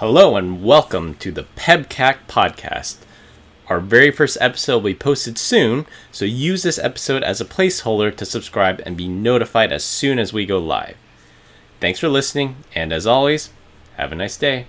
Hello 0.00 0.34
and 0.34 0.64
welcome 0.64 1.14
to 1.16 1.30
the 1.30 1.44
PebCac 1.56 2.20
podcast. 2.26 2.96
Our 3.68 3.80
very 3.80 4.10
first 4.10 4.38
episode 4.40 4.76
will 4.76 4.92
be 4.92 4.94
posted 4.94 5.36
soon, 5.36 5.84
so 6.10 6.24
use 6.24 6.62
this 6.62 6.78
episode 6.78 7.22
as 7.22 7.38
a 7.38 7.44
placeholder 7.44 8.16
to 8.16 8.24
subscribe 8.24 8.80
and 8.86 8.96
be 8.96 9.08
notified 9.08 9.72
as 9.72 9.84
soon 9.84 10.18
as 10.18 10.32
we 10.32 10.46
go 10.46 10.58
live. 10.58 10.96
Thanks 11.80 12.00
for 12.00 12.08
listening, 12.08 12.56
and 12.74 12.94
as 12.94 13.06
always, 13.06 13.50
have 13.98 14.10
a 14.10 14.14
nice 14.14 14.38
day. 14.38 14.68